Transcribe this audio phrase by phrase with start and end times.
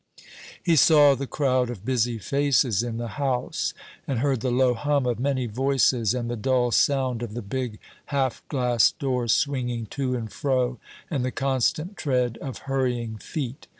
[0.63, 3.75] He saw the crowd of busy faces in the House,
[4.07, 7.77] and heard the low hum of many voices, and the dull sound of the big
[8.05, 10.79] half glass doors swinging to and fro,
[11.11, 13.67] and the constant tread of hurrying feet.